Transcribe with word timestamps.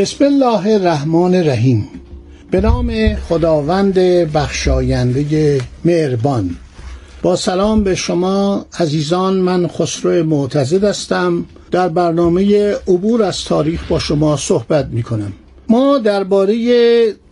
بسم 0.00 0.24
الله 0.24 0.66
الرحمن 0.74 1.34
الرحیم. 1.34 1.88
به 2.50 2.60
نام 2.60 3.14
خداوند 3.14 3.94
بخشاینده 4.32 5.60
مهربان. 5.84 6.50
با 7.22 7.36
سلام 7.36 7.84
به 7.84 7.94
شما 7.94 8.66
عزیزان 8.78 9.36
من 9.36 9.66
خسرو 9.68 10.24
معتزد 10.24 10.84
هستم. 10.84 11.44
در 11.70 11.88
برنامه 11.88 12.72
عبور 12.72 13.22
از 13.22 13.44
تاریخ 13.44 13.88
با 13.88 13.98
شما 13.98 14.36
صحبت 14.36 14.86
می 14.86 15.02
کنم 15.02 15.32
ما 15.68 15.98
درباره 15.98 16.56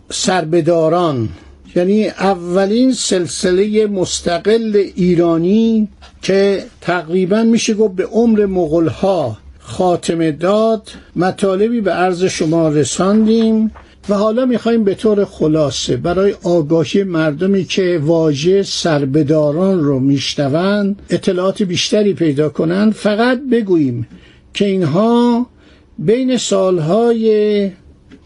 سربداران 0.09 1.29
یعنی 1.75 2.07
اولین 2.07 2.93
سلسله 2.93 3.87
مستقل 3.87 4.83
ایرانی 4.95 5.87
که 6.21 6.65
تقریبا 6.81 7.43
میشه 7.43 7.73
گفت 7.73 7.95
به 7.95 8.05
عمر 8.05 8.45
مغلها 8.45 9.37
خاتمه 9.69 10.31
داد 10.31 10.89
مطالبی 11.15 11.81
به 11.81 11.91
عرض 11.91 12.23
شما 12.23 12.69
رساندیم 12.69 13.71
و 14.09 14.13
حالا 14.13 14.45
می‌خوایم 14.45 14.83
به 14.83 14.95
طور 14.95 15.25
خلاصه 15.25 15.97
برای 15.97 16.35
آگاهی 16.43 17.03
مردمی 17.03 17.63
که 17.63 17.99
واژه 18.03 18.63
سربداران 18.63 19.79
رو 19.79 19.99
میشنوند 19.99 21.01
اطلاعات 21.09 21.63
بیشتری 21.63 22.13
پیدا 22.13 22.49
کنند 22.49 22.93
فقط 22.93 23.41
بگوییم 23.51 24.07
که 24.53 24.65
اینها 24.65 25.47
بین 25.99 26.37
سالهای 26.37 27.71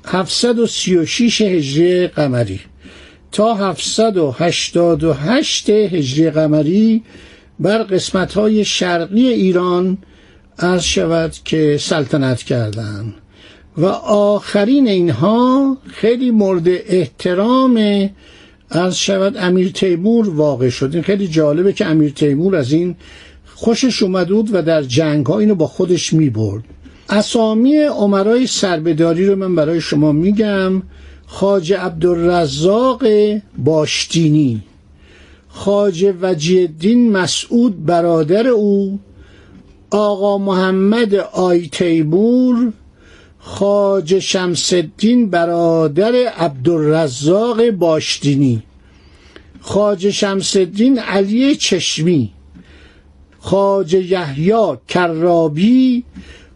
736 0.05 1.41
هجری 1.41 2.08
قمری 2.08 2.59
تا 3.31 3.53
788 3.53 5.69
هجری 5.69 6.30
قمری 6.30 7.03
بر 7.59 7.83
قسمتهای 7.83 8.66
شرقی 8.66 9.27
ایران 9.27 9.97
عرض 10.59 10.83
شود 10.83 11.33
که 11.45 11.77
سلطنت 11.79 12.43
کردند 12.43 13.13
و 13.77 13.85
آخرین 13.85 14.87
اینها 14.87 15.77
خیلی 15.87 16.31
مورد 16.31 16.67
احترام 16.67 18.09
عرض 18.71 18.95
شود 18.95 19.37
امیر 19.37 19.71
تیمور 19.71 20.29
واقع 20.29 20.69
شد. 20.69 20.89
این 20.93 21.03
خیلی 21.03 21.27
جالبه 21.27 21.73
که 21.73 21.85
امیر 21.85 22.11
تیمور 22.11 22.55
از 22.55 22.71
این 22.71 22.95
خوشش 23.45 24.03
اومد 24.03 24.27
بود 24.27 24.49
و 24.53 24.61
در 24.61 24.83
جنگ 24.83 25.25
ها 25.25 25.39
اینو 25.39 25.55
با 25.55 25.67
خودش 25.67 26.13
می 26.13 26.29
برد 26.29 26.63
اسامی 27.09 27.77
عمرای 27.77 28.47
سربداری 28.47 29.25
رو 29.25 29.35
من 29.35 29.55
برای 29.55 29.81
شما 29.81 30.11
میگم 30.11 30.81
خاج 31.25 31.73
عبدالرزاق 31.73 33.03
باشتینی. 33.57 34.61
خاج 35.47 36.13
وجی 36.21 36.59
الدین 36.59 37.11
مسعود 37.11 37.85
برادر 37.85 38.47
او 38.47 38.99
آقا 39.95 40.38
محمد 40.38 41.16
آی 41.16 41.67
تیمور 41.67 42.73
خاج 43.39 44.19
شمسدین 44.19 45.30
برادر 45.30 46.15
عبدالرزاق 46.37 47.70
باشتینی. 47.70 48.64
خاج 49.61 50.09
شمسدین 50.09 50.99
علی 50.99 51.55
چشمی. 51.55 52.31
خاج 53.39 53.93
یحیی 53.93 54.77
کرابی 54.87 56.04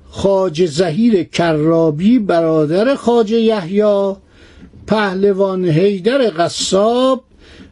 خاج 0.09 0.66
زهیر 0.66 1.24
کرابی 1.24 2.19
برادر 2.19 2.96
خاج 2.96 3.31
یحیی 3.31 4.14
پهلوان 4.88 5.66
حیدر 5.66 6.31
قصاب 6.38 7.24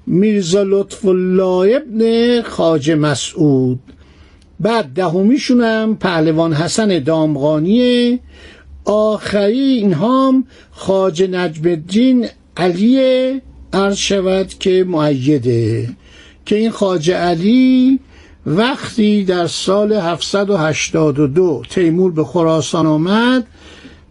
میرزا 0.07 0.63
لطف 0.63 1.05
الله 1.05 1.75
ابن 1.75 2.41
خاج 2.41 2.91
مسعود. 2.91 3.79
بعد 4.59 4.85
دهمیشونم 4.85 5.95
پهلوان 5.95 6.53
حسن 6.53 6.99
دامغانیه. 6.99 8.19
آخری 8.85 9.59
اینها 9.59 10.27
هم 10.27 10.45
خاج 10.71 11.23
نجم 11.23 11.69
الدین 11.69 12.27
علی 12.57 13.41
عرض 13.73 13.95
شود 13.97 14.53
که 14.59 14.85
معیده 14.87 15.89
که 16.45 16.55
این 16.55 16.71
خاج 16.71 17.11
علی 17.11 17.99
وقتی 18.45 19.23
در 19.23 19.47
سال 19.47 19.93
782 19.93 21.61
تیمور 21.69 22.11
به 22.11 22.23
خراسان 22.23 22.85
آمد 22.85 23.47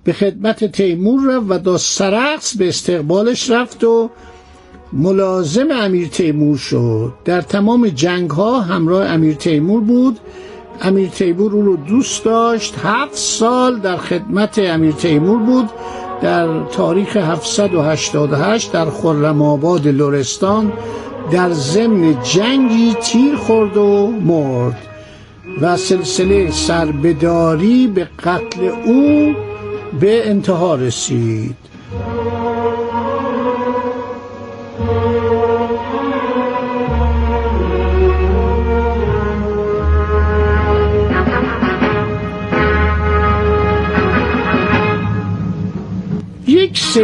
به 0.04 0.12
خدمت 0.12 0.64
تیمور 0.64 1.36
رفت 1.36 1.46
و 1.48 1.58
دا 1.58 1.78
سرقس 1.78 2.56
به 2.56 2.68
استقبالش 2.68 3.50
رفت 3.50 3.84
و 3.84 4.10
ملازم 4.94 5.70
امیر 5.70 6.08
تیمور 6.08 6.56
شد. 6.56 7.12
در 7.24 7.40
تمام 7.40 7.88
جنگ 7.88 8.30
ها 8.30 8.60
همراه 8.60 9.06
امیر 9.06 9.34
تیمور 9.34 9.80
بود. 9.80 10.18
امیر 10.80 11.08
تیمور 11.08 11.52
او 11.52 11.62
رو 11.62 11.76
دوست 11.76 12.24
داشت. 12.24 12.74
هفت 12.84 13.16
سال 13.16 13.78
در 13.80 13.96
خدمت 13.96 14.58
امیر 14.58 14.92
تیمور 14.92 15.38
بود. 15.38 15.70
در 16.22 16.64
تاریخ 16.64 17.16
788 17.16 18.72
در 18.72 18.90
خرم 18.90 19.42
آباد 19.42 19.88
لرستان 19.88 20.72
در 21.30 21.52
ضمن 21.52 22.22
جنگی 22.22 22.94
تیر 23.02 23.36
خورد 23.36 23.76
و 23.76 24.06
مرد 24.06 24.78
و 25.60 25.76
سلسله 25.76 26.50
سربداری 26.50 27.86
به 27.86 28.08
قتل 28.24 28.68
او 28.84 29.34
به 30.00 30.30
انتها 30.30 30.74
رسید. 30.74 31.63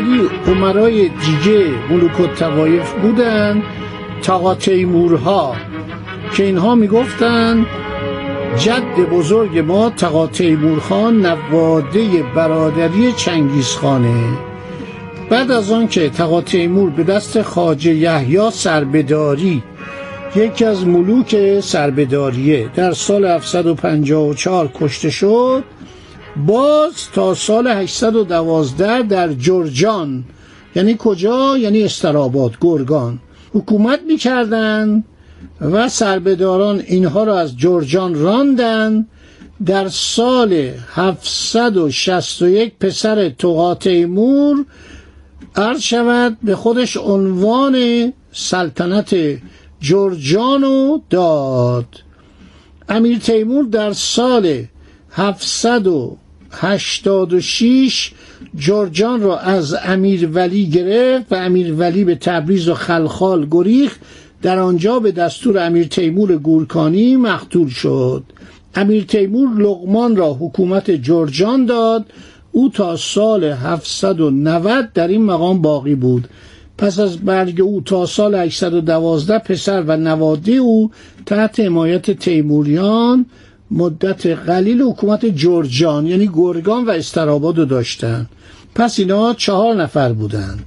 سری 0.00 0.52
عمرای 0.52 1.08
دیگه 1.08 1.66
ملوک 1.90 2.20
و 2.20 2.26
توایف 2.26 2.92
بودن 2.92 3.62
تاقا 4.22 4.54
تیمورها 4.54 5.56
که 6.36 6.44
اینها 6.44 6.74
می‌گفتن 6.74 7.66
جد 8.58 9.10
بزرگ 9.12 9.58
ما 9.58 9.90
تقا 9.90 10.26
تیمورخان 10.26 11.26
نواده 11.26 12.22
برادری 12.34 13.12
چنگیزخانه 13.12 14.38
بعد 15.30 15.50
از 15.50 15.72
آن 15.72 15.88
که 15.88 16.10
تقا 16.10 16.40
تیمور 16.40 16.90
به 16.90 17.02
دست 17.02 17.42
خاجه 17.42 17.94
یحیی 17.94 18.50
سربداری 18.50 19.62
یکی 20.36 20.64
از 20.64 20.86
ملوک 20.86 21.60
سربداریه 21.60 22.70
در 22.74 22.92
سال 22.92 23.24
754 23.24 24.70
کشته 24.74 25.10
شد 25.10 25.64
باز 26.36 26.92
تا 27.14 27.34
سال 27.34 27.66
812 27.66 29.02
در 29.02 29.32
جرجان. 29.32 30.24
یعنی 30.74 30.96
کجا؟ 30.98 31.58
یعنی 31.58 31.82
استراباد 31.82 32.56
گرگان. 32.60 33.18
حکومت 33.54 34.00
می‌کردن 34.06 35.04
و 35.60 35.88
سربداران 35.88 36.82
اینها 36.86 37.24
را 37.24 37.38
از 37.38 37.56
جرجان 37.58 38.14
راندن. 38.14 39.06
در 39.66 39.88
سال 39.88 40.70
761 40.94 42.72
پسر 42.80 43.28
توقا 43.28 43.74
تیمور 43.74 44.64
عرض 45.56 45.80
شود 45.80 46.36
به 46.42 46.56
خودش 46.56 46.96
عنوان 46.96 48.12
سلطنت 48.32 49.16
جرجانو 49.80 51.00
داد. 51.10 51.86
امیر 52.88 53.18
تیمور 53.18 53.64
در 53.64 53.92
سال 53.92 54.64
786 55.12 58.12
جرجان 58.56 59.20
را 59.20 59.38
از 59.38 59.76
امیر 59.84 60.28
ولی 60.32 60.66
گرفت 60.66 61.32
و 61.32 61.34
امیر 61.34 61.74
ولی 61.74 62.04
به 62.04 62.14
تبریز 62.14 62.68
و 62.68 62.74
خلخال 62.74 63.46
گریخت. 63.50 64.00
در 64.42 64.58
آنجا 64.58 64.98
به 64.98 65.12
دستور 65.12 65.58
امیر 65.58 65.86
تیمور 65.86 66.36
گورکانی 66.36 67.16
مقتول 67.16 67.68
شد. 67.68 68.22
امیر 68.74 69.04
تیمور 69.04 69.58
لغمان 69.58 70.16
را 70.16 70.34
حکومت 70.34 70.90
جرجان 70.90 71.66
داد. 71.66 72.06
او 72.52 72.68
تا 72.68 72.96
سال 72.96 73.44
790 73.44 74.92
در 74.94 75.08
این 75.08 75.22
مقام 75.22 75.62
باقی 75.62 75.94
بود. 75.94 76.28
پس 76.78 76.98
از 76.98 77.18
برگ 77.18 77.60
او 77.60 77.80
تا 77.80 78.06
سال 78.06 78.34
812 78.34 79.38
پسر 79.38 79.82
و 79.82 79.96
نواده 79.96 80.52
او 80.52 80.90
تحت 81.26 81.60
حمایت 81.60 82.10
تیموریان 82.10 83.26
مدت 83.70 84.26
قلیل 84.26 84.82
حکومت 84.82 85.26
جورجان 85.26 86.06
یعنی 86.06 86.30
گرگان 86.34 86.84
و 86.84 86.90
استراباد 86.90 87.58
رو 87.58 87.64
داشتن. 87.64 88.26
پس 88.74 88.98
اینا 88.98 89.34
چهار 89.34 89.74
نفر 89.74 90.12
بودن. 90.12 90.58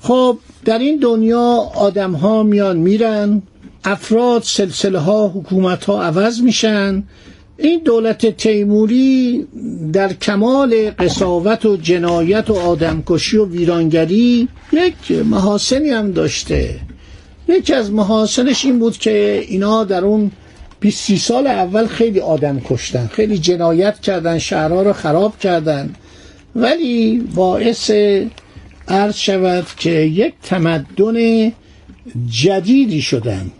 خب 0.00 0.38
در 0.64 0.78
این 0.78 0.96
دنیا 0.96 1.70
آدم 1.74 2.12
ها 2.12 2.42
میان 2.42 2.76
میرن 2.76 3.42
افراد 3.84 4.42
سلسله 4.42 4.98
ها 4.98 5.28
حکومت 5.28 5.84
ها 5.84 6.02
عوض 6.02 6.40
میشن. 6.40 7.04
این 7.58 7.80
دولت 7.84 8.36
تیموری 8.36 9.46
در 9.92 10.12
کمال 10.12 10.90
قصاوت 10.90 11.66
و 11.66 11.76
جنایت 11.76 12.50
و 12.50 12.54
آدمکشی 12.54 13.36
و 13.36 13.46
ویرانگری 13.46 14.48
یک 14.72 15.10
محاسنی 15.24 15.90
هم 15.90 16.12
داشته. 16.12 16.80
یکی 17.48 17.74
از 17.74 17.92
محاسنش 17.92 18.64
این 18.64 18.78
بود 18.78 18.98
که 18.98 19.44
اینا 19.48 19.84
در 19.84 20.04
اون 20.04 20.30
20 20.80 21.16
سال 21.16 21.46
اول 21.46 21.86
خیلی 21.86 22.20
آدم 22.20 22.60
کشتن 22.64 23.06
خیلی 23.06 23.38
جنایت 23.38 24.00
کردن 24.00 24.38
شهرها 24.38 24.82
رو 24.82 24.92
خراب 24.92 25.38
کردن. 25.38 25.94
ولی 26.56 27.18
باعث 27.34 27.90
عرض 28.88 29.16
شود 29.16 29.66
که 29.76 29.90
یک 29.90 30.34
تمدن 30.42 31.52
جدیدی 32.30 33.02
شدن. 33.02 33.50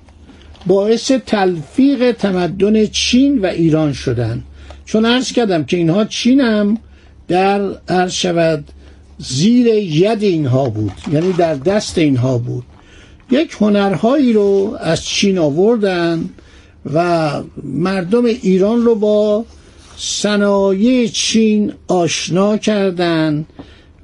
باعث 0.66 1.12
تلفیق 1.26 2.12
تمدن 2.12 2.86
چین 2.86 3.38
و 3.38 3.46
ایران 3.46 3.92
شدن. 3.92 4.42
چون 4.84 5.06
عرض 5.06 5.32
کردم 5.32 5.64
که 5.64 5.76
اینها 5.76 6.04
چین 6.04 6.40
هم 6.40 6.78
در 7.28 7.60
عرض 7.88 8.12
شود 8.12 8.64
زیر 9.18 9.66
ید 9.66 10.22
اینها 10.22 10.70
بود 10.70 10.92
یعنی 11.12 11.32
در 11.32 11.54
دست 11.54 11.98
اینها 11.98 12.38
بود. 12.38 12.64
یک 13.30 13.56
هنرهایی 13.60 14.32
رو 14.32 14.76
از 14.80 15.04
چین 15.04 15.38
آوردن. 15.38 16.24
و 16.94 17.32
مردم 17.62 18.24
ایران 18.24 18.84
رو 18.84 18.94
با 18.94 19.44
صنایع 19.96 21.06
چین 21.06 21.72
آشنا 21.88 22.56
کردند 22.56 23.46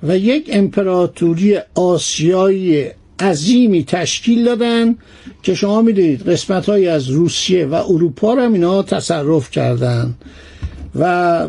و 0.02 0.18
یک 0.18 0.50
امپراتوری 0.52 1.58
آسیایی 1.74 2.84
عظیمی 3.20 3.84
تشکیل 3.84 4.44
دادن 4.44 4.96
که 5.42 5.54
شما 5.54 5.82
می‌دونید 5.82 6.28
قسمت 6.28 6.66
های 6.66 6.88
از 6.88 7.08
روسیه 7.10 7.66
و 7.66 7.74
اروپا 7.74 8.34
رو 8.34 8.42
هم 8.42 8.52
اینا 8.52 8.82
تصرف 8.82 9.50
کردن. 9.50 10.14
و 10.98 11.48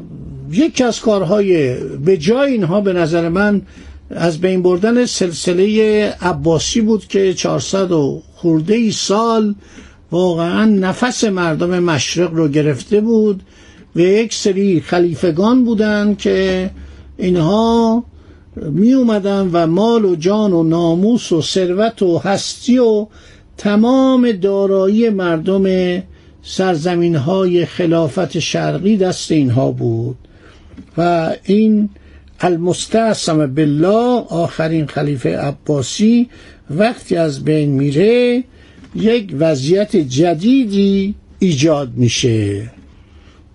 یکی 0.51 0.83
از 0.83 1.01
کارهای 1.01 1.75
به 2.05 2.17
جای 2.17 2.51
اینها 2.51 2.81
به 2.81 2.93
نظر 2.93 3.29
من 3.29 3.61
از 4.09 4.41
بین 4.41 4.61
بردن 4.61 5.05
سلسله 5.05 6.03
عباسی 6.21 6.81
بود 6.81 7.07
که 7.07 7.33
400 7.33 7.91
و 7.91 8.21
خورده 8.35 8.73
ای 8.73 8.91
سال 8.91 9.55
واقعا 10.13 10.65
نفس 10.65 11.23
مردم 11.23 11.79
مشرق 11.79 12.33
رو 12.33 12.47
گرفته 12.47 13.01
بود 13.01 13.43
و 13.95 13.99
یک 13.99 14.33
سری 14.33 14.81
خلیفگان 14.81 15.65
بودند 15.65 16.17
که 16.17 16.69
اینها 17.17 18.03
می 18.55 18.93
اومدن 18.93 19.49
و 19.53 19.67
مال 19.67 20.05
و 20.05 20.15
جان 20.15 20.53
و 20.53 20.63
ناموس 20.63 21.31
و 21.31 21.41
ثروت 21.41 22.01
و 22.01 22.17
هستی 22.17 22.77
و 22.77 23.07
تمام 23.57 24.31
دارایی 24.31 25.09
مردم 25.09 25.63
سرزمین 26.43 27.15
های 27.15 27.65
خلافت 27.65 28.39
شرقی 28.39 28.97
دست 28.97 29.31
اینها 29.31 29.71
بود. 29.71 30.17
و 30.97 31.31
این 31.43 31.89
المستعصم 32.39 33.47
بالله 33.47 34.25
آخرین 34.29 34.87
خلیفه 34.87 35.37
عباسی 35.37 36.29
وقتی 36.69 37.15
از 37.15 37.43
بین 37.43 37.69
میره 37.69 38.43
یک 38.95 39.35
وضعیت 39.39 39.95
جدیدی 39.95 41.15
ایجاد 41.39 41.91
میشه. 41.95 42.71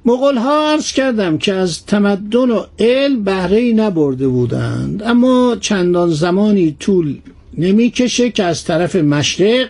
مغول 0.04 0.36
ها 0.36 0.72
عرض 0.72 0.92
کردم 0.92 1.38
که 1.38 1.52
از 1.54 1.86
تمدن 1.86 2.50
و 2.50 2.64
علم 2.78 3.24
بهره 3.24 3.72
نبرده 3.72 4.28
بودند 4.28 5.02
اما 5.02 5.56
چندان 5.60 6.10
زمانی 6.10 6.76
طول 6.80 7.16
نمی‌کشه 7.58 8.30
که 8.30 8.44
از 8.44 8.64
طرف 8.64 8.96
مشرق 8.96 9.68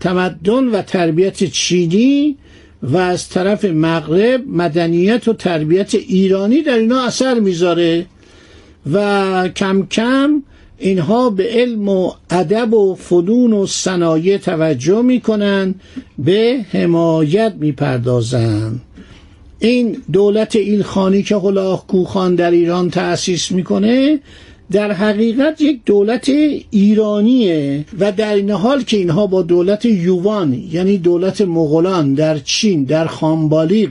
تمدن 0.00 0.64
و 0.64 0.82
تربیت 0.82 1.44
چینی 1.44 2.36
و 2.82 2.96
از 2.96 3.28
طرف 3.28 3.64
مغرب 3.64 4.42
مدنیت 4.48 5.28
و 5.28 5.32
تربیت 5.32 5.94
ایرانی 5.94 6.62
در 6.62 6.78
اینا 6.78 7.04
اثر 7.04 7.40
می‌ذاره 7.40 8.06
و 8.92 9.48
کم 9.48 9.86
کم 9.86 10.42
اینها 10.82 11.30
به 11.30 11.48
علم 11.50 11.88
و 11.88 12.12
ادب 12.30 12.74
و 12.74 12.94
فنون 12.94 13.52
و 13.52 13.66
صنایع 13.66 14.38
توجه 14.38 15.02
می‌کنن 15.02 15.74
به 16.18 16.64
حمایت 16.70 17.54
می‌پردازند 17.60 18.80
این 19.58 19.96
دولت 20.12 20.56
ایلخانی 20.56 21.22
که 21.22 21.36
هلاخ 21.36 21.86
کوخان 21.86 22.34
در 22.34 22.50
ایران 22.50 22.90
تأسیس 22.90 23.52
می‌کنه 23.52 24.20
در 24.72 24.92
حقیقت 24.92 25.60
یک 25.60 25.80
دولت 25.86 26.28
ایرانیه 26.70 27.84
و 27.98 28.12
در 28.12 28.34
این 28.34 28.50
حال 28.50 28.82
که 28.82 28.96
اینها 28.96 29.26
با 29.26 29.42
دولت 29.42 29.84
یوان 29.84 30.52
یعنی 30.72 30.98
دولت 30.98 31.40
مغولان 31.40 32.14
در 32.14 32.38
چین 32.38 32.84
در 32.84 33.06
خانبالیق 33.06 33.90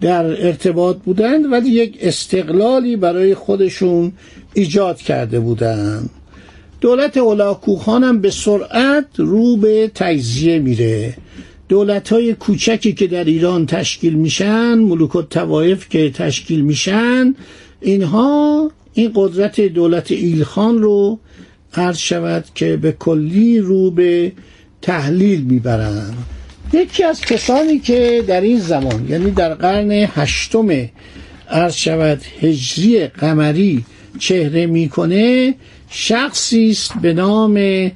در 0.00 0.46
ارتباط 0.46 0.96
بودند 0.96 1.52
ولی 1.52 1.68
یک 1.68 1.98
استقلالی 2.00 2.96
برای 2.96 3.34
خودشون 3.34 4.12
ایجاد 4.54 4.96
کرده 4.96 5.40
بودند. 5.40 6.10
دولت 6.80 7.16
اولاکوخان 7.16 8.04
هم 8.04 8.20
به 8.20 8.30
سرعت 8.30 9.06
رو 9.16 9.56
به 9.56 9.90
تجزیه 9.94 10.58
میره. 10.58 11.14
دولت 11.68 12.12
های 12.12 12.34
کوچکی 12.34 12.92
که 12.92 13.06
در 13.06 13.24
ایران 13.24 13.66
تشکیل 13.66 14.14
میشن 14.14 14.74
ملوک 14.74 15.28
توایف 15.30 15.88
که 15.88 16.10
تشکیل 16.10 16.60
میشن 16.60 17.34
اینها 17.80 18.70
این 18.94 19.12
قدرت 19.14 19.60
دولت 19.60 20.12
ایلخان 20.12 20.82
رو 20.82 21.18
عرض 21.74 21.98
شود 21.98 22.44
که 22.54 22.76
به 22.76 22.92
کلی 22.92 23.58
رو 23.58 23.90
به 23.90 24.32
تحلیل 24.82 25.44
می‌برند 25.44 26.16
یکی 26.72 27.04
از 27.04 27.20
کسانی 27.20 27.78
که 27.78 28.24
در 28.26 28.40
این 28.40 28.58
زمان 28.58 29.06
یعنی 29.08 29.30
در 29.30 29.54
قرن 29.54 29.90
هشتم 29.90 30.68
عرض 31.50 31.74
شود 31.74 32.20
هجری 32.40 33.06
قمری 33.06 33.84
چهره 34.18 34.66
می‌کنه 34.66 35.54
شخصی 35.90 36.70
است 36.70 36.92
به 37.02 37.12
نام 37.12 37.90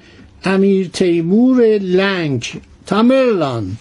امیر 0.44 0.88
تیمور 0.92 1.78
لنگ 1.78 2.46
تامرلان. 2.86 3.76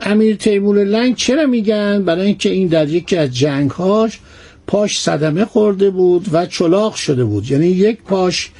امیر 0.00 0.36
تیمور 0.36 0.84
لنگ 0.84 1.16
چرا 1.16 1.46
میگن؟ 1.46 2.04
برای 2.04 2.26
اینکه 2.26 2.50
این 2.50 2.68
در 2.68 2.88
یکی 2.88 3.16
از 3.16 3.36
جنگهاش 3.36 4.20
پاش 4.66 5.00
صدمه 5.00 5.44
خورده 5.44 5.90
بود 5.90 6.28
و 6.32 6.46
چلاق 6.46 6.94
شده 6.94 7.24
بود. 7.24 7.50
یعنی 7.50 7.66
یک 7.66 8.02
پاش 8.02 8.50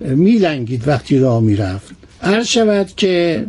میلنگید 0.00 0.88
وقتی 0.88 1.18
راه 1.18 1.40
می‌رفت. 1.40 1.90
عرض 2.22 2.46
شود 2.46 2.90
که 2.96 3.46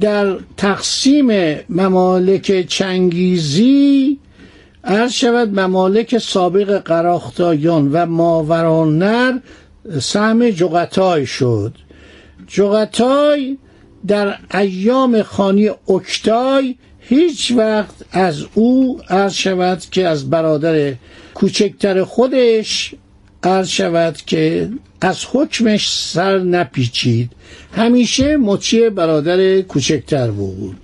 در 0.00 0.36
تقسیم 0.56 1.56
ممالک 1.68 2.66
چنگیزی 2.68 4.18
عرض 4.84 5.12
شود 5.12 5.60
ممالک 5.60 6.18
سابق 6.18 6.78
قراختایان 6.78 7.92
و 7.92 8.06
ماورانر 8.06 9.38
سهم 10.00 10.50
جغتای 10.50 11.26
شد. 11.26 11.74
جغتای 12.46 13.58
در 14.06 14.38
ایام 14.54 15.22
خانی 15.22 15.68
اکتای 15.88 16.76
هیچ 16.98 17.52
وقت 17.56 17.94
از 18.12 18.44
او 18.54 19.00
عرض 19.08 19.32
شود 19.32 19.82
که 19.90 20.08
از 20.08 20.30
برادر 20.30 20.94
کوچکتر 21.34 22.04
خودش 22.04 22.94
عرض 23.42 23.68
شود 23.68 24.16
که 24.16 24.70
از 25.00 25.24
حکمش 25.32 25.98
سر 25.98 26.38
نپیچید. 26.38 27.30
همیشه 27.72 28.36
مچی 28.36 28.90
برادر 28.90 29.60
کوچکتر 29.60 30.30
بود. 30.30 30.76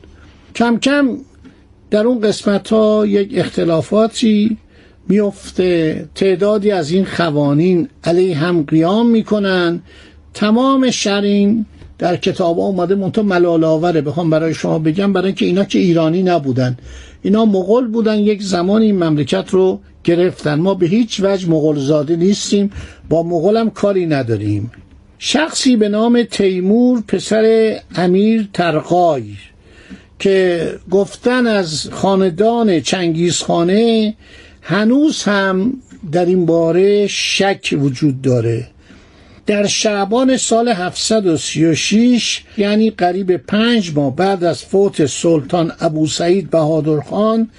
کم 0.54 0.78
کم 0.78 1.18
در 1.90 2.06
اون 2.06 2.20
قسمت 2.20 2.68
ها 2.72 3.06
یک 3.06 3.32
اختلافاتی 3.34 4.58
میفته. 5.10 6.08
تعدادی 6.14 6.70
از 6.70 6.90
این 6.90 7.04
خوانین 7.04 7.88
علیه 8.04 8.36
هم 8.36 8.62
قیام 8.62 9.10
می‌کنن. 9.10 9.80
تمام 10.34 10.90
شرین 10.90 11.66
در 11.98 12.16
کتاب 12.16 12.58
ها 12.58 12.64
اومده 12.64 12.94
منتها 12.94 13.24
ملال 13.24 13.64
آوره. 13.64 14.00
بخوام 14.00 14.30
برای 14.30 14.54
شما 14.54 14.78
بگم 14.78 15.12
برای 15.12 15.26
اینکه 15.26 15.46
اینا 15.46 15.64
که 15.64 15.78
ایرانی 15.78 16.22
نبودن. 16.22 16.76
اینا 17.22 17.44
مغول 17.44 17.86
بودن. 17.86 18.18
یک 18.18 18.42
زمانی 18.42 18.86
این 18.86 19.04
مملکت 19.04 19.50
رو 19.50 19.80
گرفتن. 20.04 20.54
ما 20.54 20.74
به 20.74 20.86
هیچ 20.86 21.20
وجه 21.24 21.48
مغول 21.48 21.78
زاده 21.78 22.16
نیستیم. 22.16 22.70
با 23.08 23.22
مغول 23.22 23.56
هم 23.56 23.70
کاری 23.70 24.06
نداریم. 24.06 24.70
شخصی 25.18 25.76
به 25.76 25.88
نام 25.88 26.22
تیمور 26.22 27.02
پسر 27.08 27.76
امیر 27.94 28.48
ترقای 28.52 29.24
که 30.18 30.68
گفتن 30.90 31.46
از 31.46 31.88
خاندان 31.92 32.80
چنگیزخانه 32.80 34.14
هنوز 34.62 35.22
هم 35.22 35.72
در 36.12 36.24
این 36.24 36.46
باره 36.46 37.06
شک 37.06 37.74
وجود 37.78 38.22
داره. 38.22 38.66
در 39.46 39.66
شعبان 39.66 40.36
سال 40.36 40.68
736 40.68 42.42
یعنی 42.58 42.90
قریب 42.90 43.36
پنج 43.36 43.92
ماه 43.94 44.16
بعد 44.16 44.44
از 44.44 44.64
فوت 44.64 45.06
سلطان 45.06 45.72
ابو 45.80 46.06
سعید 46.06 46.50
بهادر 46.50 47.00
خان 47.00 47.50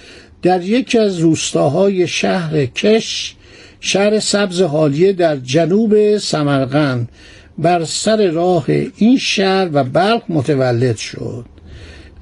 در 0.41 0.61
یکی 0.61 0.97
از 0.97 1.19
روستاهای 1.19 2.07
شهر 2.07 2.65
کش 2.65 3.35
شهر 3.79 4.19
سبز 4.19 4.61
حالیه 4.61 5.13
در 5.13 5.35
جنوب 5.35 6.17
سمرقند 6.17 7.09
بر 7.57 7.83
سر 7.83 8.31
راه 8.31 8.65
این 8.97 9.17
شهر 9.17 9.69
و 9.73 9.83
بلخ 9.83 10.21
متولد 10.29 10.97
شد. 10.97 11.45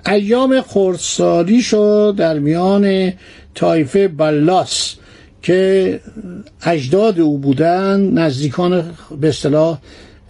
ایام 0.07 0.61
خردسالی 0.61 1.61
شد 1.61 2.13
در 2.17 2.39
میان 2.39 3.13
تایفه 3.55 4.07
بلاس 4.07 4.95
که 5.41 5.99
اجداد 6.65 7.19
او 7.19 7.37
بودن 7.37 8.11
نزدیکان 8.11 8.83
به 9.21 9.29
اصطلاح 9.29 9.77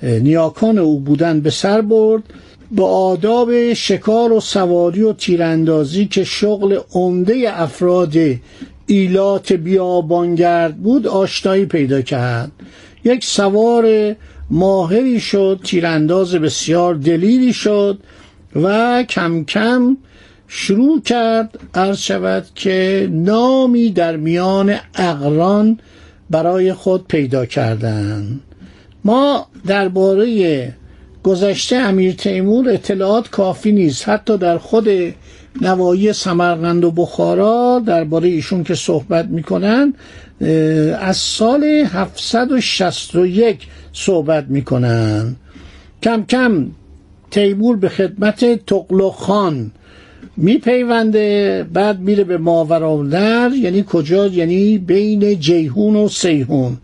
نیاکان 0.04 0.78
او 0.78 1.00
بودن 1.00 1.40
به 1.40 1.50
سر 1.50 1.82
برد. 1.82 2.24
با 2.72 2.90
آداب 2.90 3.74
شکار 3.74 4.32
و 4.32 4.40
سواری 4.40 5.02
و 5.02 5.14
تیراندازی 5.14 6.06
که 6.06 6.24
شغل 6.24 6.80
عمده 6.94 7.62
افراد 7.62 8.14
ایلات 8.86 9.54
بیابانگرد 9.54 10.78
بود 10.78 11.08
آشنایی 11.08 11.66
پیدا 11.66 12.02
کرد. 12.02 12.52
یک 13.04 13.26
سوار 13.26 14.16
ماهری 14.50 15.20
شد 15.20 15.60
تیرانداز 15.64 16.36
بسیار 16.36 16.96
دلیری 16.96 17.54
شد. 17.54 18.00
و 18.56 19.04
کم 19.04 19.44
کم 19.44 19.98
شروع 20.48 21.02
کرد 21.02 21.60
عرض 21.74 21.98
شود 21.98 22.46
که 22.56 23.10
نامی 23.12 23.90
در 23.90 24.18
میان 24.18 24.76
اقران 24.96 25.80
برای 26.30 26.74
خود 26.74 27.08
پیدا 27.08 27.46
کردن. 27.46 28.40
ما 29.06 29.48
درباره 29.68 30.74
گذشته 31.24 31.76
امیر 31.76 32.14
تیمور 32.14 32.70
اطلاعات 32.70 33.30
کافی 33.30 33.72
نیست. 33.72 34.10
حتی 34.10 34.38
در 34.38 34.58
خود 34.58 34.88
نوایی 35.62 36.14
سمرقند 36.14 36.84
و 36.84 36.92
بخارا 36.92 37.82
درباره 37.86 38.30
ایشون 38.30 38.64
که 38.64 38.76
صحبت 38.76 39.26
می‌کنن 39.26 39.94
از 41.00 41.18
سال 41.18 41.64
761 41.64 43.68
صحبت 43.94 44.46
می‌کنن. 44.48 45.36
کم 46.04 46.26
کم 46.26 46.68
تیمور 47.32 47.78
به 47.78 47.90
خدمت 47.90 48.66
تقلق 48.66 49.14
خان 49.14 49.72
میپیونده 50.38 51.66
بعد 51.74 52.00
میره 52.00 52.24
به 52.24 52.38
ماوراءالنهر 52.38 53.52
یعنی 53.56 53.86
کجا؟ 53.88 54.28
یعنی 54.28 54.78
بین 54.78 55.40
جیهون 55.40 55.96
و 55.96 56.08
سیهون. 56.08 56.78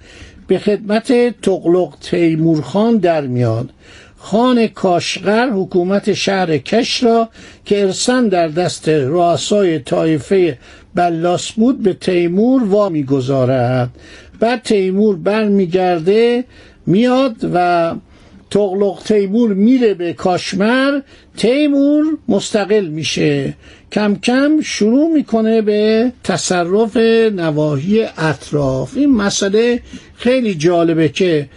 به 0.47 0.59
خدمت 0.59 1.41
تقلق 1.41 1.93
تیمورخان 2.01 2.97
در 2.97 3.21
میاد. 3.21 3.69
خان 4.17 4.67
کاشغر 4.67 5.49
حکومت 5.49 6.13
شهر 6.13 6.57
کش 6.57 7.03
را 7.03 7.29
که 7.65 7.81
ارسن 7.81 8.27
در 8.27 8.47
دست 8.47 8.89
رؤسای 8.89 9.79
طایفه 9.79 10.57
بلاس 10.95 11.51
بود 11.51 11.83
به 11.83 11.93
تیمور 11.93 12.63
وا 12.63 12.89
می‌گذارد 12.89 13.89
بعد 14.39 14.61
تیمور 14.63 15.15
برمیگرده 15.15 16.43
میاد 16.85 17.35
و 17.53 17.93
تغلق 18.55 19.01
تیمور 19.05 19.53
میره 19.53 19.93
به 19.93 20.13
کاشمر 20.13 21.01
تیمور 21.37 22.03
مستقل 22.27 22.85
میشه. 22.85 23.53
کم 23.91 24.15
کم 24.15 24.61
شروع 24.61 25.13
می‌کنه 25.13 25.61
به 25.61 26.11
تصرف 26.23 26.97
نواحی 27.35 28.03
اطراف. 28.03 28.97
این 28.97 29.11
مسئله 29.11 29.81
خیلی 30.15 30.55
جالبه 30.55 31.09
که 31.09 31.49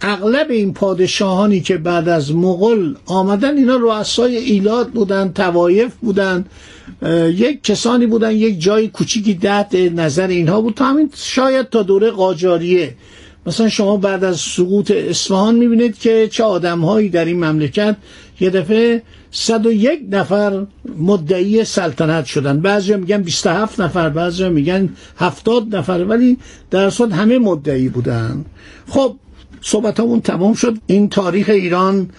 اغلب 0.00 0.50
این 0.50 0.72
پادشاهانی 0.72 1.60
که 1.60 1.76
بعد 1.76 2.08
از 2.08 2.34
مغل 2.34 2.94
آمدن 3.06 3.56
اینا 3.56 3.76
رؤسای 3.76 4.36
ایلات 4.36 4.88
بودن 4.88 5.32
توایف 5.32 5.94
بودن 5.94 6.44
یک 7.34 7.64
کسانی 7.64 8.06
بودن 8.06 8.30
یک 8.30 8.60
جای 8.60 8.88
کوچیکی 8.88 9.34
ده 9.34 9.90
نظر 9.90 10.26
اینها 10.26 10.60
بود. 10.60 10.74
تا 10.74 10.84
همین 10.84 11.10
شاید 11.14 11.68
تا 11.68 11.82
دوره 11.82 12.10
قاجاریه. 12.10 12.94
مثلا 13.46 13.68
شما 13.68 13.96
بعد 13.96 14.24
از 14.24 14.40
سقوط 14.40 14.90
اصفهان 14.90 15.54
می‌بینید 15.54 15.98
که 15.98 16.28
چه 16.32 16.44
آدمهایی 16.44 17.08
در 17.08 17.24
این 17.24 17.44
مملکت 17.44 17.96
یه 18.40 18.50
دفعه 18.50 19.02
101 19.30 20.00
نفر 20.10 20.66
مدعی 20.98 21.64
سلطنت 21.64 22.24
شدن. 22.24 22.60
بعضی 22.60 22.94
میگن 22.96 23.22
27 23.22 23.80
نفر 23.80 24.08
بعضی 24.08 24.48
میگن 24.48 24.88
70 25.16 25.76
نفر 25.76 26.04
ولی 26.08 26.38
در 26.70 26.90
صورت 26.90 27.12
همه 27.12 27.38
مدعی 27.38 27.88
بودن. 27.88 28.44
خب 28.88 29.16
صحبت 29.62 30.00
همون 30.00 30.20
تمام 30.20 30.54
شد. 30.54 30.78
این 30.86 31.08
تاریخ 31.08 31.48
ایران 31.48 32.10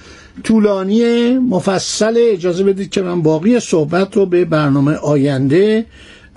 طولانی 0.44 1.34
مفصل. 1.38 2.14
اجازه 2.18 2.64
بدید 2.64 2.90
که 2.90 3.02
من 3.02 3.22
باقی 3.22 3.60
صحبت 3.60 4.16
رو 4.18 4.26
به 4.26 4.46
برنامه 4.46 4.94
آینده 4.96 5.86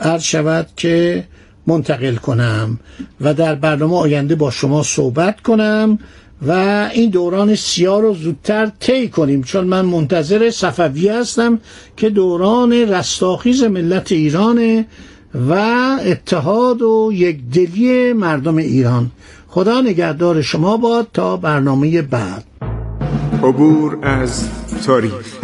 عرض 0.01 0.23
شود 0.23 0.67
که 0.77 1.25
منتقل 1.67 2.15
کنم 2.15 2.79
و 3.21 3.35
در 3.35 3.55
برنامه 3.55 3.97
آینده 3.97 4.35
با 4.35 4.51
شما 4.51 4.83
صحبت 4.83 5.41
کنم 5.41 5.99
و 6.47 6.51
این 6.95 7.11
دوران 7.11 7.55
سیاه 7.55 8.01
رو 8.01 8.15
زودتر 8.15 8.73
طی 8.81 9.09
کنیم 9.09 9.43
چون 9.43 9.65
من 9.67 9.85
منتظر 9.85 10.51
صفوی 10.51 11.09
هستم 11.09 11.59
که 11.97 12.11
دوران 12.11 12.73
رستاخیز 12.73 13.63
ملت 13.63 14.13
ایران 14.13 14.85
و 15.49 15.53
اتحاد 16.05 16.83
و 16.83 17.11
یکدلی 17.13 18.13
مردم 18.13 18.57
ایران. 18.57 19.11
خدا 19.49 19.81
نگهدار 19.81 20.43
شما 20.43 20.77
باد 20.77 21.07
تا 21.13 21.37
برنامه 21.37 22.03
بعد. 22.03 22.45
عبور 23.43 23.99
از 24.03 24.49
تاریخ. 24.87 25.44